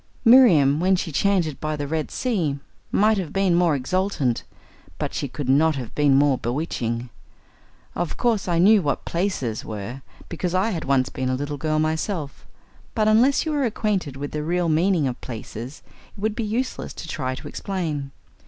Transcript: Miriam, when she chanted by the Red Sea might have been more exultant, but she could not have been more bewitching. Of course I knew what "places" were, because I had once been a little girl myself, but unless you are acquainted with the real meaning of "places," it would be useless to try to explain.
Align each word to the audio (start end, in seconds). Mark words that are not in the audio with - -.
Miriam, 0.25 0.79
when 0.79 0.95
she 0.95 1.11
chanted 1.11 1.59
by 1.59 1.75
the 1.75 1.85
Red 1.85 2.09
Sea 2.09 2.57
might 2.91 3.19
have 3.19 3.31
been 3.31 3.53
more 3.53 3.75
exultant, 3.75 4.43
but 4.97 5.13
she 5.13 5.27
could 5.27 5.47
not 5.47 5.75
have 5.75 5.93
been 5.93 6.15
more 6.17 6.39
bewitching. 6.39 7.11
Of 7.93 8.17
course 8.17 8.47
I 8.47 8.57
knew 8.57 8.81
what 8.81 9.05
"places" 9.05 9.63
were, 9.63 10.01
because 10.27 10.55
I 10.55 10.71
had 10.71 10.85
once 10.85 11.09
been 11.09 11.29
a 11.29 11.35
little 11.35 11.57
girl 11.57 11.77
myself, 11.77 12.47
but 12.95 13.07
unless 13.07 13.45
you 13.45 13.53
are 13.53 13.63
acquainted 13.63 14.15
with 14.17 14.31
the 14.31 14.41
real 14.41 14.69
meaning 14.69 15.07
of 15.07 15.21
"places," 15.21 15.83
it 16.17 16.19
would 16.19 16.33
be 16.35 16.43
useless 16.45 16.93
to 16.95 17.07
try 17.07 17.35
to 17.35 17.47
explain. 17.47 18.09